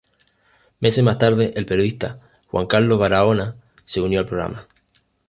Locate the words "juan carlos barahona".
2.47-3.55